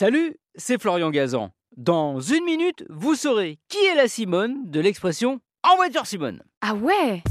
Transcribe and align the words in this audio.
Salut, 0.00 0.38
c'est 0.54 0.80
Florian 0.80 1.10
Gazan. 1.10 1.50
Dans 1.76 2.20
une 2.20 2.42
minute, 2.46 2.86
vous 2.88 3.14
saurez 3.14 3.58
qui 3.68 3.76
est 3.84 3.94
la 3.94 4.08
Simone 4.08 4.70
de 4.70 4.80
l'expression 4.80 5.40
En 5.62 5.76
voiture 5.76 6.06
Simone. 6.06 6.42
Ah 6.62 6.72
ouais? 6.72 7.22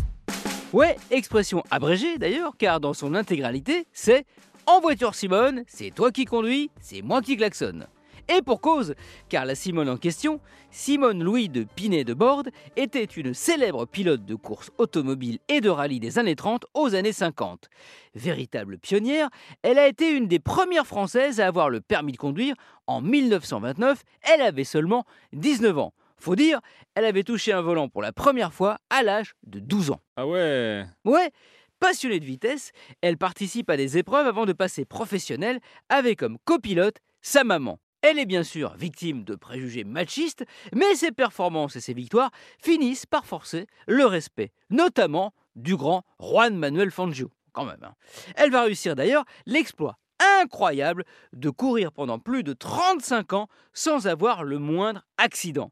Ouais, 0.72 0.96
expression 1.10 1.64
abrégée 1.72 2.20
d'ailleurs, 2.20 2.58
car 2.60 2.80
dans 2.80 2.94
son 2.94 3.16
intégralité, 3.16 3.88
c'est 3.92 4.24
En 4.68 4.82
voiture 4.82 5.16
Simone, 5.16 5.64
c'est 5.66 5.90
toi 5.90 6.12
qui 6.12 6.26
conduis, 6.26 6.70
c'est 6.80 7.02
moi 7.02 7.24
qui 7.24 7.38
klaxonne. 7.38 7.88
Et 8.32 8.44
pour 8.44 8.62
cause, 8.62 8.94
car 9.28 9.44
la 9.44 9.56
Simone 9.56 9.90
en 9.90 9.98
question, 9.98 10.40
Simone 10.70 11.24
Louis 11.24 11.50
de 11.50 11.64
Pinet 11.64 12.04
de 12.04 12.14
Borde, 12.14 12.50
était 12.76 13.04
une 13.04 13.34
célèbre 13.34 13.88
pilote 13.88 14.24
de 14.24 14.36
course 14.36 14.70
automobile 14.78 15.40
et 15.48 15.62
de 15.62 15.70
rallye 15.70 16.00
des 16.00 16.20
années 16.20 16.36
30 16.36 16.68
aux 16.76 16.94
années 16.94 17.12
50. 17.12 17.70
Véritable 18.14 18.78
pionnière, 18.78 19.30
elle 19.64 19.80
a 19.80 19.88
été 19.88 20.12
une 20.12 20.28
des 20.28 20.38
premières 20.38 20.86
Françaises 20.86 21.40
à 21.40 21.48
avoir 21.48 21.72
le 21.72 21.82
permis 21.82 22.12
de 22.12 22.18
conduire. 22.18 22.54
En 22.86 23.02
1929, 23.02 24.04
elle 24.22 24.42
avait 24.42 24.64
seulement 24.64 25.06
19 25.34 25.80
ans. 25.80 25.94
Faut 26.20 26.36
dire, 26.36 26.60
elle 26.94 27.06
avait 27.06 27.24
touché 27.24 27.52
un 27.52 27.62
volant 27.62 27.90
pour 27.90 28.04
la 28.04 28.12
première 28.12 28.54
fois 28.54 28.78
à 28.92 29.02
l'âge 29.02 29.34
de 29.48 29.60
12 29.60 29.90
ans. 29.90 30.02
Ah 30.18 30.28
ouais 30.28 30.86
Ouais, 31.04 31.32
passionnée 31.80 32.20
de 32.20 32.26
vitesse, 32.26 32.74
elle 33.02 33.18
participe 33.18 33.72
à 33.72 33.78
des 33.78 33.98
épreuves 33.98 34.28
avant 34.28 34.46
de 34.46 34.54
passer 34.54 34.86
professionnelle 34.86 35.60
avec 35.90 36.20
comme 36.20 36.38
copilote 36.46 36.98
sa 37.22 37.44
maman. 37.44 37.80
Elle 38.02 38.18
est 38.18 38.26
bien 38.26 38.44
sûr 38.44 38.76
victime 38.76 39.24
de 39.24 39.36
préjugés 39.36 39.84
machistes, 39.84 40.46
mais 40.74 40.96
ses 40.96 41.12
performances 41.12 41.76
et 41.76 41.82
ses 41.82 41.94
victoires 41.94 42.32
finissent 42.58 43.06
par 43.06 43.26
forcer 43.26 43.68
le 43.88 44.06
respect, 44.06 44.54
notamment 44.70 45.34
du 45.56 45.76
grand 45.76 46.06
Juan 46.20 46.56
Manuel 46.56 46.92
Fangio. 46.92 47.30
Quand 47.52 47.66
même. 47.66 47.84
hein. 47.84 47.96
Elle 48.36 48.52
va 48.52 48.62
réussir 48.64 48.96
d'ailleurs 48.96 49.26
l'exploit 49.46 49.98
incroyable 50.42 51.04
de 51.34 51.50
courir 51.50 51.92
pendant 51.92 52.20
plus 52.20 52.44
de 52.44 52.54
35 52.54 53.34
ans 53.34 53.48
sans 53.74 54.08
avoir 54.08 54.44
le 54.44 54.60
moindre 54.60 55.06
accident. 55.18 55.72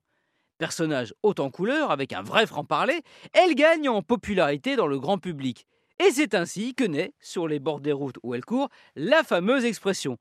Personnage 0.58 1.14
haut 1.24 1.36
en 1.38 1.50
couleur 1.50 1.92
avec 1.92 2.14
un 2.14 2.24
vrai 2.24 2.46
franc-parler, 2.46 3.02
elle 3.34 3.56
gagne 3.56 3.88
en 3.90 4.02
popularité 4.02 4.76
dans 4.76 4.88
le 4.88 5.00
grand 5.00 5.18
public. 5.18 5.68
Et 6.06 6.12
c'est 6.12 6.36
ainsi 6.36 6.76
que 6.76 6.84
naît, 6.84 7.14
sur 7.20 7.48
les 7.48 7.60
bords 7.60 7.80
des 7.80 7.92
routes 7.92 8.18
où 8.24 8.36
elle 8.36 8.46
court, 8.46 8.70
la 8.96 9.24
fameuse 9.24 9.66
expression 9.66 10.18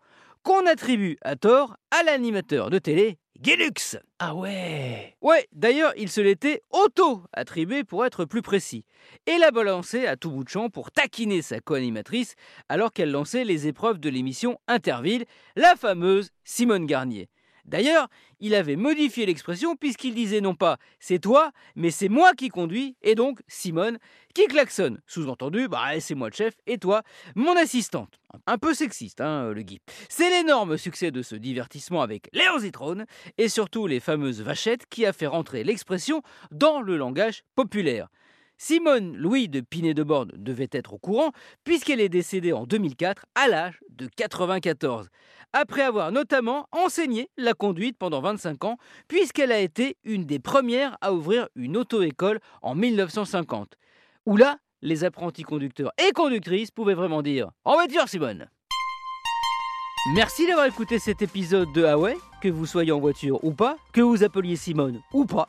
qu'on 0.46 0.64
attribue 0.64 1.16
à 1.22 1.34
tort 1.34 1.76
à 1.90 2.04
l'animateur 2.04 2.70
de 2.70 2.78
télé 2.78 3.18
Guélux. 3.40 3.98
Ah 4.20 4.36
ouais 4.36 5.16
Ouais, 5.20 5.48
d'ailleurs, 5.50 5.92
il 5.96 6.08
se 6.08 6.20
l'était 6.20 6.62
auto-attribué 6.70 7.82
pour 7.82 8.06
être 8.06 8.24
plus 8.24 8.42
précis. 8.42 8.84
Et 9.26 9.38
l'a 9.38 9.50
balancé 9.50 10.06
à 10.06 10.16
tout 10.16 10.30
bout 10.30 10.44
de 10.44 10.48
champ 10.48 10.70
pour 10.70 10.92
taquiner 10.92 11.42
sa 11.42 11.58
co-animatrice 11.58 12.36
alors 12.68 12.92
qu'elle 12.92 13.10
lançait 13.10 13.42
les 13.42 13.66
épreuves 13.66 13.98
de 13.98 14.08
l'émission 14.08 14.56
Interville, 14.68 15.24
la 15.56 15.74
fameuse 15.74 16.30
Simone 16.44 16.86
Garnier. 16.86 17.28
D'ailleurs, 17.66 18.08
il 18.38 18.54
avait 18.54 18.76
modifié 18.76 19.26
l'expression 19.26 19.74
puisqu'il 19.76 20.14
disait 20.14 20.40
non 20.40 20.54
pas 20.54 20.78
c'est 21.00 21.18
toi, 21.18 21.50
mais 21.74 21.90
c'est 21.90 22.08
moi 22.08 22.32
qui 22.34 22.48
conduis, 22.48 22.96
et 23.02 23.14
donc 23.14 23.40
Simone 23.48 23.98
qui 24.34 24.46
klaxonne. 24.46 25.00
Sous-entendu, 25.06 25.68
bah 25.68 25.98
c'est 26.00 26.14
moi 26.14 26.28
le 26.28 26.34
chef, 26.34 26.54
et 26.66 26.78
toi, 26.78 27.02
mon 27.34 27.56
assistante. 27.56 28.20
Un 28.46 28.58
peu 28.58 28.74
sexiste, 28.74 29.20
hein, 29.20 29.50
le 29.52 29.62
Guy. 29.62 29.80
C'est 30.08 30.30
l'énorme 30.30 30.76
succès 30.76 31.10
de 31.10 31.22
ce 31.22 31.34
divertissement 31.34 32.02
avec 32.02 32.28
Léon 32.32 32.58
Zitrone, 32.58 33.06
et 33.38 33.48
surtout 33.48 33.86
les 33.86 34.00
fameuses 34.00 34.42
vachettes 34.42 34.86
qui 34.88 35.06
a 35.06 35.12
fait 35.12 35.26
rentrer 35.26 35.64
l'expression 35.64 36.22
dans 36.52 36.80
le 36.80 36.96
langage 36.96 37.42
populaire. 37.54 38.08
Simone 38.58 39.14
Louis 39.16 39.48
de 39.48 39.60
Pinet 39.60 39.92
de 39.92 40.02
Borde 40.02 40.32
devait 40.36 40.70
être 40.72 40.94
au 40.94 40.98
courant 40.98 41.32
puisqu'elle 41.62 42.00
est 42.00 42.08
décédée 42.08 42.54
en 42.54 42.64
2004 42.64 43.26
à 43.34 43.48
l'âge 43.48 43.80
de 43.90 44.06
94, 44.06 45.08
après 45.52 45.82
avoir 45.82 46.12
notamment 46.12 46.66
enseigné 46.72 47.28
la 47.36 47.54
conduite 47.54 47.96
pendant 47.98 48.20
25 48.20 48.64
ans 48.64 48.78
puisqu'elle 49.08 49.52
a 49.52 49.60
été 49.60 49.96
une 50.04 50.24
des 50.24 50.38
premières 50.38 50.96
à 51.00 51.12
ouvrir 51.12 51.48
une 51.54 51.76
auto-école 51.76 52.40
en 52.62 52.74
1950, 52.74 53.74
où 54.26 54.36
là, 54.36 54.58
les 54.82 55.04
apprentis 55.04 55.42
conducteurs 55.42 55.92
et 55.98 56.12
conductrices 56.12 56.70
pouvaient 56.70 56.94
vraiment 56.94 57.22
dire 57.22 57.50
«En 57.64 57.74
voiture 57.74 58.08
Simone!» 58.08 58.48
Merci 60.14 60.46
d'avoir 60.46 60.66
écouté 60.66 61.00
cet 61.00 61.20
épisode 61.20 61.72
de 61.72 61.84
Ah 61.84 61.98
ouais, 61.98 62.16
que 62.40 62.48
vous 62.48 62.64
soyez 62.64 62.92
en 62.92 63.00
voiture 63.00 63.42
ou 63.42 63.52
pas, 63.52 63.76
que 63.92 64.00
vous 64.00 64.22
appeliez 64.22 64.54
Simone 64.54 65.00
ou 65.12 65.24
pas. 65.24 65.48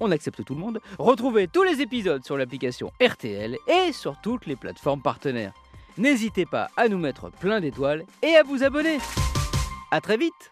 On 0.00 0.10
accepte 0.10 0.44
tout 0.44 0.54
le 0.54 0.60
monde. 0.60 0.80
Retrouvez 0.98 1.46
tous 1.46 1.62
les 1.62 1.80
épisodes 1.80 2.24
sur 2.24 2.36
l'application 2.36 2.90
RTL 3.00 3.56
et 3.68 3.92
sur 3.92 4.20
toutes 4.20 4.46
les 4.46 4.56
plateformes 4.56 5.02
partenaires. 5.02 5.52
N'hésitez 5.98 6.46
pas 6.46 6.68
à 6.76 6.88
nous 6.88 6.98
mettre 6.98 7.30
plein 7.30 7.60
d'étoiles 7.60 8.04
et 8.22 8.34
à 8.34 8.42
vous 8.42 8.64
abonner. 8.64 8.98
À 9.92 10.00
très 10.00 10.16
vite 10.16 10.51